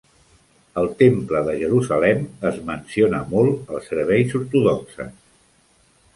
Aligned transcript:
El 0.81 0.87
Temple 1.01 1.41
de 1.49 1.53
Jerusalem 1.59 2.23
es 2.51 2.57
menciona 2.71 3.21
molt 3.35 3.71
als 3.77 3.93
serveis 3.93 4.35
ortodoxes. 4.43 5.15